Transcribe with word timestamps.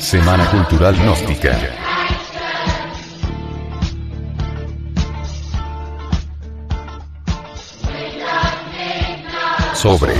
Semana 0.00 0.50
Cultural 0.50 0.96
Gnóstica. 0.96 1.58
Sobre. 9.74 10.14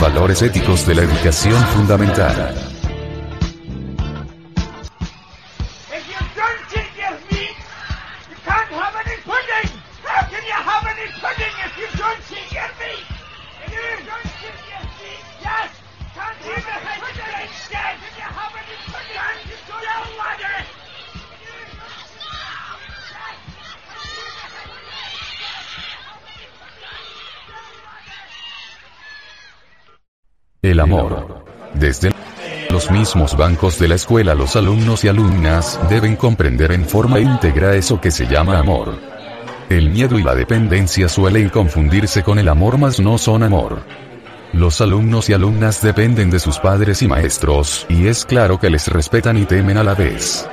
Valores 0.00 0.42
éticos 0.42 0.84
de 0.86 0.94
la 0.96 1.02
educación 1.02 1.62
fundamental. 1.68 2.71
El 30.72 30.80
amor. 30.80 31.44
Desde 31.74 32.12
los 32.70 32.90
mismos 32.90 33.36
bancos 33.36 33.78
de 33.78 33.88
la 33.88 33.96
escuela 33.96 34.34
los 34.34 34.56
alumnos 34.56 35.04
y 35.04 35.08
alumnas 35.08 35.78
deben 35.90 36.16
comprender 36.16 36.72
en 36.72 36.86
forma 36.86 37.20
íntegra 37.20 37.76
eso 37.76 38.00
que 38.00 38.10
se 38.10 38.26
llama 38.26 38.58
amor. 38.58 38.94
El 39.68 39.90
miedo 39.90 40.18
y 40.18 40.22
la 40.22 40.34
dependencia 40.34 41.10
suelen 41.10 41.50
confundirse 41.50 42.22
con 42.22 42.38
el 42.38 42.48
amor 42.48 42.78
mas 42.78 43.00
no 43.00 43.18
son 43.18 43.42
amor. 43.42 43.82
Los 44.54 44.80
alumnos 44.80 45.28
y 45.28 45.34
alumnas 45.34 45.82
dependen 45.82 46.30
de 46.30 46.40
sus 46.40 46.58
padres 46.58 47.02
y 47.02 47.06
maestros, 47.06 47.84
y 47.90 48.06
es 48.06 48.24
claro 48.24 48.58
que 48.58 48.70
les 48.70 48.88
respetan 48.88 49.36
y 49.36 49.44
temen 49.44 49.76
a 49.76 49.84
la 49.84 49.94
vez. 49.94 50.48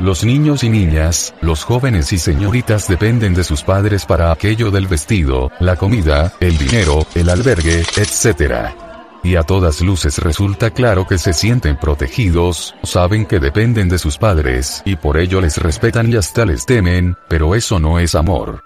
Los 0.00 0.22
niños 0.22 0.64
y 0.64 0.68
niñas, 0.68 1.32
los 1.40 1.64
jóvenes 1.64 2.12
y 2.12 2.18
señoritas 2.18 2.88
dependen 2.88 3.32
de 3.32 3.42
sus 3.42 3.62
padres 3.62 4.04
para 4.04 4.32
aquello 4.32 4.70
del 4.70 4.86
vestido, 4.86 5.50
la 5.60 5.76
comida, 5.76 6.34
el 6.40 6.58
dinero, 6.58 7.06
el 7.14 7.30
albergue, 7.30 7.80
etc. 7.96 8.85
Y 9.26 9.34
a 9.34 9.42
todas 9.42 9.80
luces 9.80 10.18
resulta 10.18 10.70
claro 10.70 11.04
que 11.08 11.18
se 11.18 11.32
sienten 11.32 11.76
protegidos, 11.76 12.76
saben 12.84 13.26
que 13.26 13.40
dependen 13.40 13.88
de 13.88 13.98
sus 13.98 14.18
padres, 14.18 14.82
y 14.84 14.94
por 14.94 15.18
ello 15.18 15.40
les 15.40 15.56
respetan 15.56 16.12
y 16.12 16.14
hasta 16.14 16.44
les 16.44 16.64
temen, 16.64 17.16
pero 17.28 17.56
eso 17.56 17.80
no 17.80 17.98
es 17.98 18.14
amor. 18.14 18.62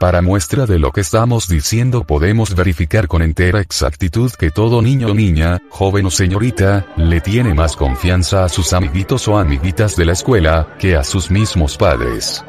Para 0.00 0.20
muestra 0.20 0.66
de 0.66 0.80
lo 0.80 0.90
que 0.90 1.02
estamos 1.02 1.46
diciendo 1.46 2.02
podemos 2.02 2.56
verificar 2.56 3.06
con 3.06 3.22
entera 3.22 3.60
exactitud 3.60 4.32
que 4.32 4.50
todo 4.50 4.82
niño 4.82 5.12
o 5.12 5.14
niña, 5.14 5.60
joven 5.70 6.06
o 6.06 6.10
señorita, 6.10 6.84
le 6.96 7.20
tiene 7.20 7.54
más 7.54 7.76
confianza 7.76 8.44
a 8.44 8.48
sus 8.48 8.72
amiguitos 8.72 9.28
o 9.28 9.38
amiguitas 9.38 9.94
de 9.94 10.06
la 10.06 10.12
escuela, 10.14 10.74
que 10.80 10.96
a 10.96 11.04
sus 11.04 11.30
mismos 11.30 11.76
padres. 11.76 12.44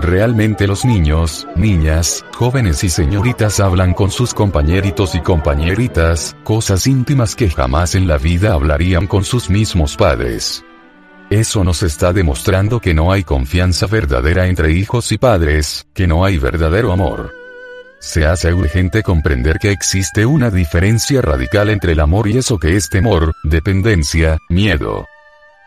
Realmente 0.00 0.66
los 0.66 0.86
niños, 0.86 1.46
niñas, 1.56 2.24
jóvenes 2.32 2.82
y 2.84 2.88
señoritas 2.88 3.60
hablan 3.60 3.92
con 3.92 4.10
sus 4.10 4.32
compañeritos 4.32 5.14
y 5.14 5.20
compañeritas, 5.20 6.34
cosas 6.42 6.86
íntimas 6.86 7.36
que 7.36 7.50
jamás 7.50 7.94
en 7.94 8.08
la 8.08 8.16
vida 8.16 8.54
hablarían 8.54 9.06
con 9.06 9.24
sus 9.24 9.50
mismos 9.50 9.98
padres. 9.98 10.64
Eso 11.28 11.64
nos 11.64 11.82
está 11.82 12.14
demostrando 12.14 12.80
que 12.80 12.94
no 12.94 13.12
hay 13.12 13.24
confianza 13.24 13.86
verdadera 13.86 14.46
entre 14.46 14.72
hijos 14.72 15.12
y 15.12 15.18
padres, 15.18 15.86
que 15.92 16.06
no 16.06 16.24
hay 16.24 16.38
verdadero 16.38 16.92
amor. 16.92 17.34
Se 17.98 18.24
hace 18.24 18.54
urgente 18.54 19.02
comprender 19.02 19.58
que 19.58 19.70
existe 19.70 20.24
una 20.24 20.50
diferencia 20.50 21.20
radical 21.20 21.68
entre 21.68 21.92
el 21.92 22.00
amor 22.00 22.26
y 22.26 22.38
eso 22.38 22.58
que 22.58 22.74
es 22.74 22.88
temor, 22.88 23.34
dependencia, 23.44 24.38
miedo. 24.48 25.04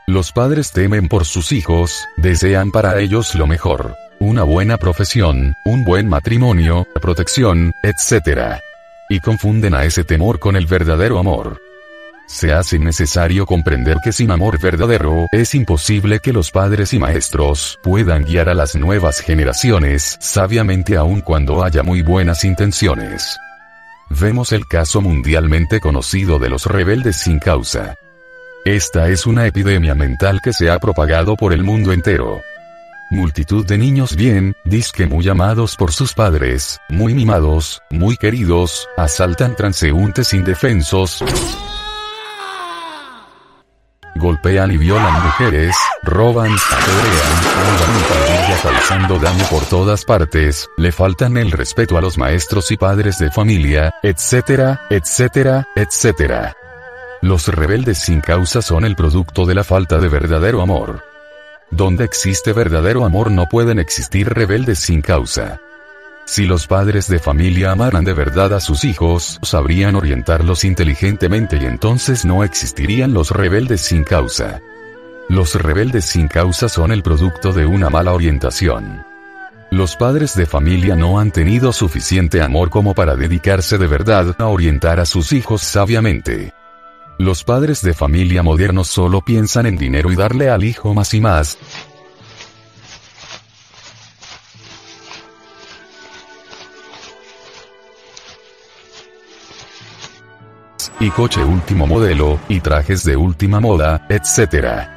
Los 0.08 0.32
padres 0.32 0.72
temen 0.72 1.08
por 1.08 1.24
sus 1.24 1.52
hijos, 1.52 2.04
desean 2.18 2.72
para 2.72 3.00
ellos 3.00 3.36
lo 3.36 3.48
mejor, 3.48 3.96
una 4.24 4.44
buena 4.44 4.78
profesión, 4.78 5.56
un 5.66 5.84
buen 5.84 6.08
matrimonio, 6.08 6.88
protección, 7.02 7.74
etc. 7.84 8.62
Y 9.10 9.20
confunden 9.20 9.74
a 9.74 9.84
ese 9.84 10.06
temor 10.06 10.40
con 10.40 10.56
el 10.56 10.66
verdadero 10.66 11.20
amor. 11.20 11.60
Se 12.26 12.54
hace 12.54 12.80
necesario 12.80 13.46
comprender 13.46 13.98
que 14.02 14.14
sin 14.14 14.32
amor 14.32 14.60
verdadero 14.60 15.28
es 15.34 15.54
imposible 15.56 16.20
que 16.20 16.32
los 16.32 16.52
padres 16.52 16.94
y 16.94 17.00
maestros 17.00 17.78
puedan 17.84 18.24
guiar 18.24 18.48
a 18.48 18.54
las 18.54 18.76
nuevas 18.76 19.20
generaciones 19.20 20.18
sabiamente 20.22 20.96
aun 20.96 21.20
cuando 21.20 21.64
haya 21.64 21.84
muy 21.84 22.02
buenas 22.02 22.46
intenciones. 22.46 23.38
Vemos 24.10 24.54
el 24.54 24.66
caso 24.68 25.02
mundialmente 25.02 25.82
conocido 25.82 26.40
de 26.40 26.50
los 26.50 26.66
rebeldes 26.66 27.18
sin 27.18 27.40
causa. 27.40 27.96
Esta 28.64 29.10
es 29.10 29.26
una 29.26 29.46
epidemia 29.46 29.96
mental 29.96 30.40
que 30.42 30.54
se 30.54 30.70
ha 30.72 30.80
propagado 30.80 31.36
por 31.36 31.52
el 31.52 31.64
mundo 31.64 31.92
entero. 31.92 32.42
Multitud 33.14 33.64
de 33.68 33.78
niños 33.78 34.16
bien, 34.16 34.56
disque 34.66 35.06
muy 35.06 35.30
amados 35.30 35.76
por 35.76 35.92
sus 35.92 36.16
padres, 36.16 36.80
muy 36.90 37.14
mimados, 37.14 37.80
muy 37.92 38.18
queridos, 38.18 38.90
asaltan 38.98 39.56
transeúntes 39.56 40.34
indefensos, 40.34 41.24
golpean 44.16 44.72
y 44.72 44.78
violan 44.78 45.14
mujeres, 45.24 45.76
roban, 46.02 46.50
pandilla 48.10 48.62
causando 48.64 49.20
daño 49.20 49.46
por 49.46 49.64
todas 49.66 50.06
partes, 50.06 50.68
le 50.76 50.92
faltan 50.92 51.38
el 51.38 51.52
respeto 51.52 52.00
a 52.00 52.02
los 52.02 52.18
maestros 52.18 52.72
y 52.72 52.78
padres 52.78 53.20
de 53.20 53.30
familia, 53.30 53.94
etcétera, 54.02 54.88
etcétera, 54.90 55.68
etcétera. 55.76 56.58
Los 57.22 57.48
rebeldes 57.48 58.00
sin 58.00 58.22
causa 58.22 58.64
son 58.64 58.86
el 58.86 58.96
producto 58.96 59.46
de 59.46 59.54
la 59.54 59.64
falta 59.64 60.00
de 60.00 60.10
verdadero 60.10 60.64
amor. 60.64 61.13
Donde 61.76 62.06
existe 62.06 62.54
verdadero 62.54 63.04
amor 63.04 63.32
no 63.32 63.48
pueden 63.48 63.80
existir 63.80 64.30
rebeldes 64.30 64.78
sin 64.78 65.02
causa. 65.02 65.60
Si 66.24 66.46
los 66.46 66.68
padres 66.68 67.08
de 67.08 67.18
familia 67.18 67.72
amaran 67.72 68.04
de 68.04 68.14
verdad 68.14 68.54
a 68.54 68.60
sus 68.60 68.86
hijos, 68.86 69.40
sabrían 69.42 69.96
orientarlos 69.96 70.66
inteligentemente 70.66 71.58
y 71.60 71.66
entonces 71.66 72.26
no 72.26 72.44
existirían 72.44 73.16
los 73.16 73.32
rebeldes 73.32 73.82
sin 73.82 74.04
causa. 74.04 74.62
Los 75.30 75.56
rebeldes 75.56 76.06
sin 76.06 76.28
causa 76.28 76.70
son 76.70 76.92
el 76.92 77.02
producto 77.02 77.54
de 77.54 77.66
una 77.66 77.90
mala 77.90 78.14
orientación. 78.14 79.04
Los 79.72 79.96
padres 79.96 80.36
de 80.36 80.46
familia 80.46 80.96
no 80.96 81.20
han 81.20 81.32
tenido 81.32 81.74
suficiente 81.74 82.44
amor 82.44 82.70
como 82.70 82.94
para 82.94 83.16
dedicarse 83.16 83.80
de 83.80 83.88
verdad 83.88 84.36
a 84.38 84.46
orientar 84.46 85.00
a 85.00 85.08
sus 85.08 85.34
hijos 85.34 85.64
sabiamente. 85.64 86.54
Los 87.24 87.46
padres 87.46 87.82
de 87.82 87.94
familia 87.94 88.44
modernos 88.44 88.90
solo 88.90 89.22
piensan 89.22 89.66
en 89.66 89.78
dinero 89.78 90.12
y 90.12 90.16
darle 90.18 90.50
al 90.50 90.66
hijo 90.66 90.94
más 90.94 91.14
y 91.14 91.22
más, 91.22 91.58
y 101.00 101.10
coche 101.12 101.42
último 101.46 101.88
modelo, 101.88 102.42
y 102.50 102.60
trajes 102.60 103.06
de 103.06 103.16
última 103.16 103.62
moda, 103.62 104.06
etc. 104.10 104.90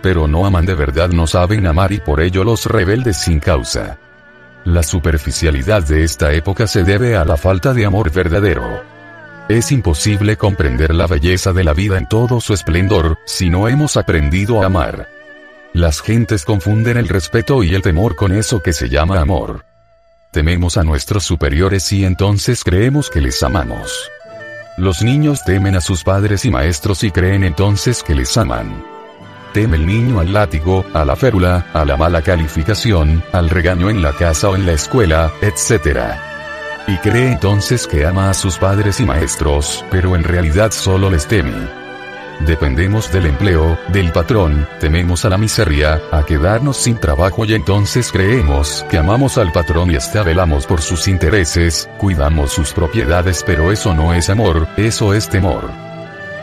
Pero 0.00 0.26
no 0.26 0.46
aman 0.46 0.64
de 0.64 0.74
verdad, 0.74 1.10
no 1.10 1.26
saben 1.26 1.66
amar 1.66 1.92
y 1.92 2.00
por 2.00 2.22
ello 2.22 2.44
los 2.44 2.64
rebeldes 2.64 3.18
sin 3.18 3.40
causa. 3.40 3.98
La 4.64 4.82
superficialidad 4.82 5.86
de 5.86 6.02
esta 6.02 6.32
época 6.32 6.66
se 6.66 6.82
debe 6.82 7.14
a 7.14 7.26
la 7.26 7.36
falta 7.36 7.74
de 7.74 7.84
amor 7.84 8.10
verdadero. 8.10 8.97
Es 9.48 9.72
imposible 9.72 10.36
comprender 10.36 10.94
la 10.94 11.06
belleza 11.06 11.54
de 11.54 11.64
la 11.64 11.72
vida 11.72 11.96
en 11.96 12.06
todo 12.06 12.38
su 12.38 12.52
esplendor, 12.52 13.18
si 13.24 13.48
no 13.48 13.66
hemos 13.66 13.96
aprendido 13.96 14.62
a 14.62 14.66
amar. 14.66 15.08
Las 15.72 16.02
gentes 16.02 16.44
confunden 16.44 16.98
el 16.98 17.08
respeto 17.08 17.62
y 17.62 17.74
el 17.74 17.80
temor 17.80 18.14
con 18.14 18.32
eso 18.32 18.62
que 18.62 18.74
se 18.74 18.90
llama 18.90 19.20
amor. 19.20 19.64
Tememos 20.32 20.76
a 20.76 20.84
nuestros 20.84 21.24
superiores 21.24 21.90
y 21.92 22.04
entonces 22.04 22.62
creemos 22.62 23.08
que 23.08 23.22
les 23.22 23.42
amamos. 23.42 24.10
Los 24.76 25.02
niños 25.02 25.42
temen 25.46 25.76
a 25.76 25.80
sus 25.80 26.04
padres 26.04 26.44
y 26.44 26.50
maestros 26.50 27.02
y 27.02 27.10
creen 27.10 27.42
entonces 27.42 28.02
que 28.02 28.14
les 28.14 28.36
aman. 28.36 28.84
Teme 29.54 29.78
el 29.78 29.86
niño 29.86 30.20
al 30.20 30.30
látigo, 30.30 30.84
a 30.92 31.06
la 31.06 31.16
férula, 31.16 31.68
a 31.72 31.86
la 31.86 31.96
mala 31.96 32.20
calificación, 32.20 33.24
al 33.32 33.48
regaño 33.48 33.88
en 33.88 34.02
la 34.02 34.12
casa 34.12 34.50
o 34.50 34.56
en 34.56 34.66
la 34.66 34.72
escuela, 34.72 35.32
etc. 35.40 36.27
Y 36.88 36.96
cree 36.96 37.32
entonces 37.32 37.86
que 37.86 38.06
ama 38.06 38.30
a 38.30 38.34
sus 38.34 38.56
padres 38.56 38.98
y 38.98 39.04
maestros, 39.04 39.84
pero 39.90 40.16
en 40.16 40.24
realidad 40.24 40.70
solo 40.70 41.10
les 41.10 41.26
teme. 41.26 41.52
Dependemos 42.40 43.12
del 43.12 43.26
empleo, 43.26 43.78
del 43.88 44.10
patrón, 44.10 44.66
tememos 44.80 45.26
a 45.26 45.28
la 45.28 45.36
miseria, 45.36 46.00
a 46.10 46.24
quedarnos 46.24 46.78
sin 46.78 46.96
trabajo 46.96 47.44
y 47.44 47.52
entonces 47.52 48.10
creemos 48.10 48.86
que 48.88 48.96
amamos 48.96 49.36
al 49.36 49.52
patrón 49.52 49.90
y 49.90 49.96
hasta 49.96 50.22
velamos 50.22 50.64
por 50.64 50.80
sus 50.80 51.08
intereses, 51.08 51.90
cuidamos 51.98 52.52
sus 52.52 52.72
propiedades 52.72 53.42
pero 53.44 53.70
eso 53.70 53.92
no 53.92 54.14
es 54.14 54.30
amor, 54.30 54.66
eso 54.78 55.12
es 55.12 55.28
temor. 55.28 55.68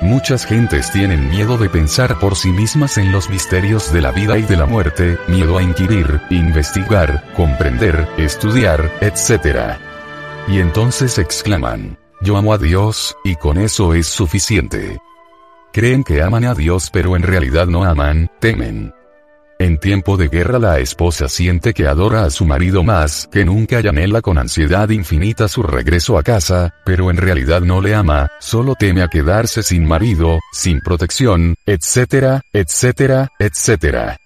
Muchas 0.02 0.46
gentes 0.46 0.92
tienen 0.92 1.28
miedo 1.28 1.58
de 1.58 1.70
pensar 1.70 2.20
por 2.20 2.36
sí 2.36 2.50
mismas 2.50 3.00
en 3.00 3.12
los 3.12 3.32
misterios 3.32 3.92
de 3.92 4.02
la 4.02 4.12
vida 4.12 4.38
y 4.38 4.44
de 4.44 4.58
la 4.58 4.68
muerte, 4.68 5.18
miedo 5.28 5.58
a 5.58 5.64
inquirir, 5.64 6.22
investigar, 6.30 7.24
comprender, 7.36 8.08
estudiar, 8.18 8.92
etc. 9.02 9.80
Y 10.48 10.60
entonces 10.60 11.18
exclaman, 11.18 11.98
yo 12.22 12.38
amo 12.38 12.54
a 12.54 12.60
Dios, 12.60 13.18
y 13.24 13.36
con 13.36 13.58
eso 13.58 13.96
es 13.96 14.06
suficiente. 14.06 15.00
Creen 15.74 16.04
que 16.04 16.22
aman 16.22 16.46
a 16.46 16.54
Dios 16.54 16.90
pero 16.94 17.16
en 17.16 17.24
realidad 17.24 17.66
no 17.66 17.84
aman, 17.84 18.30
temen. 18.40 18.94
En 19.58 19.80
tiempo 19.80 20.18
de 20.18 20.28
guerra 20.28 20.60
la 20.60 20.80
esposa 20.80 21.30
siente 21.30 21.74
que 21.74 21.88
adora 21.88 22.26
a 22.26 22.30
su 22.30 22.46
marido 22.46 22.84
más 22.84 23.28
que 23.32 23.44
nunca 23.44 23.80
y 23.80 23.88
anhela 23.88 24.22
con 24.22 24.38
ansiedad 24.38 24.90
infinita 24.90 25.48
su 25.48 25.64
regreso 25.64 26.18
a 26.18 26.24
casa, 26.24 26.76
pero 26.86 27.10
en 27.10 27.18
realidad 27.18 27.62
no 27.62 27.82
le 27.82 27.96
ama, 27.96 28.30
solo 28.40 28.76
teme 28.76 29.02
a 29.02 29.08
quedarse 29.08 29.64
sin 29.64 29.86
marido, 29.86 30.40
sin 30.52 30.80
protección, 30.80 31.56
etcétera, 31.66 32.42
etcétera, 32.54 33.30
etcétera. 33.40 34.18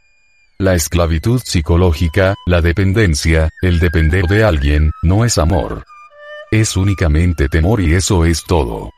La 0.57 0.75
esclavitud 0.75 1.42
psicológica, 1.45 2.36
la 2.45 2.62
dependencia, 2.62 3.50
el 3.62 3.80
depender 3.80 4.25
de 4.25 4.44
alguien, 4.44 4.92
no 5.01 5.24
es 5.24 5.38
amor. 5.38 5.86
Es 6.51 6.75
únicamente 6.75 7.48
temor 7.48 7.80
y 7.80 7.94
eso 7.94 8.25
es 8.25 8.44
todo. 8.44 8.92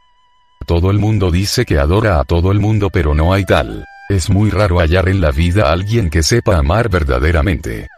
Todo 0.65 0.89
el 0.89 0.99
mundo 0.99 1.31
dice 1.31 1.65
que 1.65 1.79
adora 1.79 2.19
a 2.19 2.23
todo 2.23 2.51
el 2.51 2.59
mundo 2.59 2.89
pero 2.89 3.13
no 3.13 3.33
hay 3.33 3.43
tal. 3.43 3.85
Es 4.09 4.29
muy 4.29 4.49
raro 4.49 4.79
hallar 4.79 5.09
en 5.09 5.19
la 5.19 5.31
vida 5.31 5.67
a 5.67 5.73
alguien 5.73 6.09
que 6.09 6.23
sepa 6.23 6.57
amar 6.57 6.89
verdaderamente. 6.89 7.89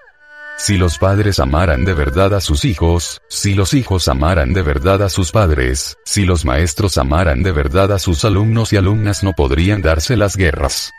Si 0.57 0.77
los 0.77 0.97
padres 0.97 1.39
amaran 1.39 1.85
de 1.85 1.93
verdad 1.93 2.33
a 2.33 2.41
sus 2.41 2.65
hijos, 2.65 3.21
si 3.27 3.53
los 3.53 3.73
hijos 3.73 4.07
amaran 4.07 4.53
de 4.53 4.61
verdad 4.63 5.03
a 5.03 5.09
sus 5.09 5.31
padres, 5.31 5.97
si 6.03 6.25
los 6.25 6.45
maestros 6.45 6.97
amaran 6.97 7.43
de 7.43 7.51
verdad 7.51 7.91
a 7.91 7.99
sus 7.99 8.25
alumnos 8.25 8.73
y 8.73 8.77
alumnas 8.77 9.23
no 9.23 9.33
podrían 9.33 9.81
darse 9.81 10.15
las 10.15 10.35
guerras. 10.35 10.91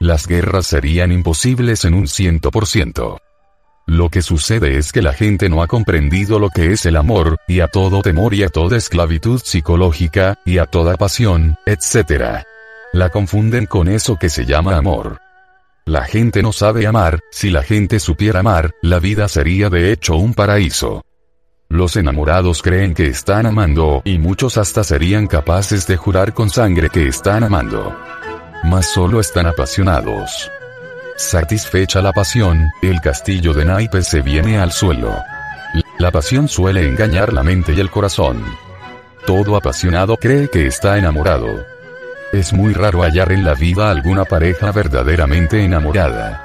Las 0.00 0.26
guerras 0.26 0.66
serían 0.66 1.12
imposibles 1.12 1.84
en 1.84 1.94
un 1.94 2.08
ciento 2.08 2.50
por 2.50 2.66
ciento. 2.66 3.18
Lo 3.86 4.08
que 4.08 4.22
sucede 4.22 4.78
es 4.78 4.92
que 4.92 5.02
la 5.02 5.12
gente 5.12 5.48
no 5.48 5.62
ha 5.62 5.66
comprendido 5.66 6.38
lo 6.38 6.48
que 6.48 6.72
es 6.72 6.86
el 6.86 6.96
amor, 6.96 7.36
y 7.46 7.60
a 7.60 7.68
todo 7.68 8.00
temor 8.00 8.32
y 8.32 8.42
a 8.42 8.48
toda 8.48 8.78
esclavitud 8.78 9.40
psicológica, 9.44 10.38
y 10.46 10.58
a 10.58 10.64
toda 10.66 10.96
pasión, 10.96 11.56
etc. 11.66 12.44
La 12.92 13.10
confunden 13.10 13.66
con 13.66 13.88
eso 13.88 14.16
que 14.16 14.30
se 14.30 14.46
llama 14.46 14.76
amor. 14.76 15.18
La 15.84 16.04
gente 16.04 16.42
no 16.42 16.52
sabe 16.52 16.86
amar, 16.86 17.20
si 17.30 17.50
la 17.50 17.62
gente 17.62 18.00
supiera 18.00 18.40
amar, 18.40 18.72
la 18.80 19.00
vida 19.00 19.28
sería 19.28 19.68
de 19.68 19.92
hecho 19.92 20.16
un 20.16 20.32
paraíso. 20.32 21.02
Los 21.68 21.96
enamorados 21.96 22.62
creen 22.62 22.94
que 22.94 23.08
están 23.08 23.44
amando, 23.44 24.00
y 24.04 24.16
muchos 24.18 24.56
hasta 24.56 24.82
serían 24.82 25.26
capaces 25.26 25.86
de 25.86 25.98
jurar 25.98 26.32
con 26.32 26.48
sangre 26.48 26.88
que 26.88 27.06
están 27.06 27.44
amando. 27.44 27.94
Mas 28.62 28.86
solo 28.86 29.20
están 29.20 29.46
apasionados. 29.46 30.50
Satisfecha 31.16 32.02
la 32.02 32.12
pasión, 32.12 32.72
el 32.82 33.00
castillo 33.00 33.54
de 33.54 33.64
naipes 33.64 34.08
se 34.08 34.20
viene 34.20 34.58
al 34.58 34.72
suelo. 34.72 35.16
La 35.98 36.10
pasión 36.10 36.48
suele 36.48 36.88
engañar 36.88 37.32
la 37.32 37.44
mente 37.44 37.72
y 37.72 37.78
el 37.78 37.88
corazón. 37.88 38.44
Todo 39.24 39.54
apasionado 39.54 40.16
cree 40.16 40.48
que 40.50 40.66
está 40.66 40.98
enamorado. 40.98 41.64
Es 42.32 42.52
muy 42.52 42.74
raro 42.74 43.02
hallar 43.02 43.30
en 43.30 43.44
la 43.44 43.54
vida 43.54 43.92
alguna 43.92 44.24
pareja 44.24 44.72
verdaderamente 44.72 45.62
enamorada. 45.62 46.42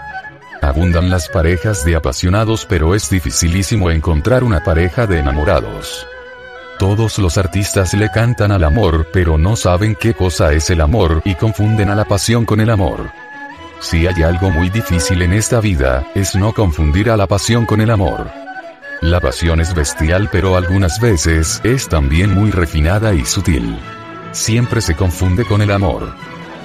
Abundan 0.62 1.10
las 1.10 1.30
parejas 1.30 1.84
de 1.84 1.96
apasionados 1.96 2.68
pero 2.68 2.94
es 2.94 3.10
dificilísimo 3.10 3.90
encontrar 3.90 4.44
una 4.44 4.64
pareja 4.64 5.08
de 5.08 5.18
enamorados. 5.18 6.06
Todos 6.78 7.18
los 7.18 7.40
artistas 7.40 7.96
le 7.96 8.12
cantan 8.12 8.52
al 8.52 8.64
amor 8.64 9.08
pero 9.12 9.40
no 9.40 9.56
saben 9.56 9.96
qué 9.96 10.14
cosa 10.14 10.54
es 10.54 10.70
el 10.70 10.82
amor 10.82 11.24
y 11.26 11.34
confunden 11.34 11.90
a 11.90 11.96
la 11.96 12.06
pasión 12.06 12.46
con 12.46 12.60
el 12.62 12.70
amor. 12.70 13.10
Si 13.82 14.08
hay 14.08 14.24
algo 14.24 14.50
muy 14.50 14.70
difícil 14.70 15.22
en 15.22 15.34
esta 15.34 15.62
vida, 15.62 16.06
es 16.16 16.36
no 16.36 16.54
confundir 16.54 17.10
a 17.10 17.18
la 17.18 17.28
pasión 17.28 17.66
con 17.66 17.82
el 17.82 17.90
amor. 17.90 18.30
La 19.02 19.20
pasión 19.20 19.62
es 19.62 19.74
bestial 19.74 20.30
pero 20.32 20.58
algunas 20.58 21.00
veces 21.00 21.62
es 21.64 21.88
también 21.88 22.34
muy 22.34 22.52
refinada 22.52 23.14
y 23.14 23.24
sutil 23.26 23.78
siempre 24.32 24.82
se 24.82 24.96
confunde 24.96 25.46
con 25.46 25.62
el 25.62 25.72
amor. 25.72 26.14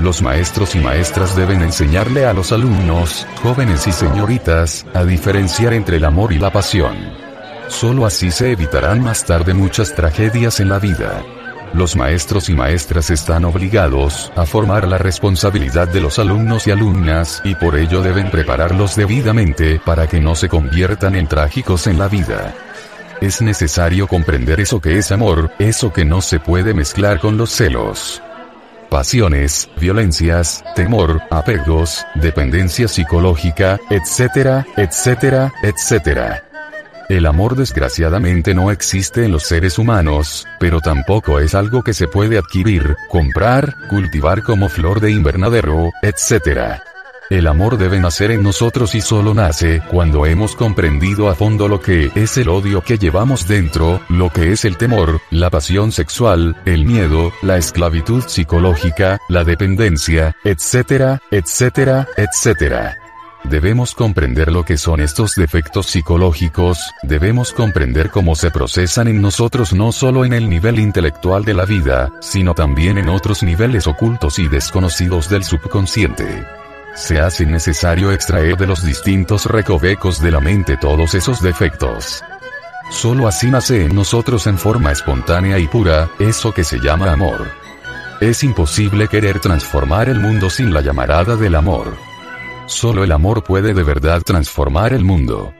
Los 0.00 0.22
maestros 0.22 0.74
y 0.74 0.78
maestras 0.78 1.36
deben 1.36 1.62
enseñarle 1.62 2.26
a 2.26 2.32
los 2.32 2.52
alumnos, 2.52 3.26
jóvenes 3.42 3.86
y 3.86 3.92
señoritas, 3.92 4.84
a 4.92 5.04
diferenciar 5.04 5.72
entre 5.72 5.98
el 5.98 6.04
amor 6.04 6.32
y 6.32 6.38
la 6.38 6.50
pasión. 6.50 6.96
Solo 7.68 8.04
así 8.04 8.30
se 8.30 8.52
evitarán 8.52 9.02
más 9.02 9.24
tarde 9.24 9.54
muchas 9.54 9.94
tragedias 9.94 10.60
en 10.60 10.68
la 10.68 10.78
vida. 10.78 11.22
Los 11.74 11.96
maestros 11.96 12.48
y 12.48 12.54
maestras 12.54 13.10
están 13.10 13.44
obligados 13.44 14.32
a 14.36 14.46
formar 14.46 14.86
la 14.86 14.96
responsabilidad 14.96 15.88
de 15.88 16.00
los 16.00 16.20
alumnos 16.20 16.68
y 16.68 16.70
alumnas 16.70 17.42
y 17.44 17.56
por 17.56 17.76
ello 17.76 18.00
deben 18.00 18.30
prepararlos 18.30 18.94
debidamente 18.94 19.80
para 19.84 20.06
que 20.06 20.20
no 20.20 20.36
se 20.36 20.48
conviertan 20.48 21.16
en 21.16 21.26
trágicos 21.26 21.88
en 21.88 21.98
la 21.98 22.06
vida. 22.06 22.54
Es 23.20 23.42
necesario 23.42 24.06
comprender 24.06 24.60
eso 24.60 24.80
que 24.80 24.98
es 24.98 25.10
amor, 25.10 25.50
eso 25.58 25.92
que 25.92 26.04
no 26.04 26.20
se 26.20 26.38
puede 26.38 26.74
mezclar 26.74 27.18
con 27.18 27.36
los 27.36 27.50
celos. 27.50 28.22
Pasiones, 28.88 29.68
violencias, 29.76 30.62
temor, 30.76 31.22
apegos, 31.28 32.06
dependencia 32.14 32.86
psicológica, 32.86 33.80
etcétera, 33.90 34.64
etcétera, 34.76 35.52
etcétera. 35.64 36.53
El 37.08 37.26
amor 37.26 37.54
desgraciadamente 37.54 38.54
no 38.54 38.70
existe 38.70 39.24
en 39.24 39.32
los 39.32 39.42
seres 39.42 39.78
humanos, 39.78 40.46
pero 40.58 40.80
tampoco 40.80 41.38
es 41.38 41.54
algo 41.54 41.82
que 41.82 41.92
se 41.92 42.08
puede 42.08 42.38
adquirir, 42.38 42.96
comprar, 43.10 43.76
cultivar 43.90 44.42
como 44.42 44.70
flor 44.70 45.00
de 45.00 45.10
invernadero, 45.10 45.92
etcétera. 46.02 46.82
El 47.30 47.46
amor 47.46 47.78
debe 47.78 48.00
nacer 48.00 48.30
en 48.30 48.42
nosotros 48.42 48.94
y 48.94 49.00
solo 49.00 49.34
nace 49.34 49.82
cuando 49.90 50.26
hemos 50.26 50.54
comprendido 50.56 51.28
a 51.28 51.34
fondo 51.34 51.68
lo 51.68 51.80
que 51.80 52.10
es 52.14 52.36
el 52.36 52.48
odio 52.48 52.82
que 52.82 52.98
llevamos 52.98 53.48
dentro, 53.48 54.00
lo 54.08 54.30
que 54.30 54.52
es 54.52 54.64
el 54.64 54.76
temor, 54.76 55.20
la 55.30 55.50
pasión 55.50 55.90
sexual, 55.90 56.56
el 56.66 56.84
miedo, 56.84 57.32
la 57.42 57.56
esclavitud 57.56 58.24
psicológica, 58.26 59.18
la 59.28 59.44
dependencia, 59.44 60.36
etcétera, 60.44 61.20
etcétera, 61.30 62.08
etcétera. 62.16 63.03
Debemos 63.44 63.94
comprender 63.94 64.50
lo 64.50 64.64
que 64.64 64.78
son 64.78 65.00
estos 65.00 65.34
defectos 65.34 65.86
psicológicos, 65.86 66.92
debemos 67.02 67.52
comprender 67.52 68.10
cómo 68.10 68.34
se 68.34 68.50
procesan 68.50 69.08
en 69.08 69.20
nosotros 69.20 69.72
no 69.72 69.92
solo 69.92 70.24
en 70.24 70.32
el 70.32 70.48
nivel 70.48 70.78
intelectual 70.78 71.44
de 71.44 71.54
la 71.54 71.64
vida, 71.64 72.10
sino 72.20 72.54
también 72.54 72.98
en 72.98 73.08
otros 73.08 73.42
niveles 73.42 73.86
ocultos 73.86 74.38
y 74.38 74.48
desconocidos 74.48 75.28
del 75.28 75.44
subconsciente 75.44 76.44
se 76.94 77.20
hace 77.20 77.44
necesario 77.44 78.12
extraer 78.12 78.56
de 78.56 78.66
los 78.66 78.84
distintos 78.84 79.46
recovecos 79.46 80.20
de 80.20 80.30
la 80.30 80.40
mente 80.40 80.76
todos 80.76 81.14
esos 81.14 81.42
defectos. 81.42 82.22
Solo 82.90 83.26
así 83.26 83.50
nace 83.50 83.84
en 83.84 83.94
nosotros 83.94 84.46
en 84.46 84.58
forma 84.58 84.92
espontánea 84.92 85.58
y 85.58 85.66
pura, 85.66 86.08
eso 86.18 86.52
que 86.52 86.64
se 86.64 86.78
llama 86.78 87.12
amor. 87.12 87.48
Es 88.20 88.44
imposible 88.44 89.08
querer 89.08 89.40
transformar 89.40 90.08
el 90.08 90.20
mundo 90.20 90.48
sin 90.50 90.72
la 90.72 90.80
llamarada 90.80 91.36
del 91.36 91.56
amor. 91.56 91.96
Solo 92.66 93.04
el 93.04 93.12
amor 93.12 93.44
puede 93.44 93.74
de 93.74 93.82
verdad 93.82 94.22
transformar 94.22 94.94
el 94.94 95.04
mundo. 95.04 95.52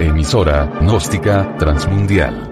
Emisora, 0.00 0.66
gnóstica, 0.80 1.56
transmundial. 1.58 2.51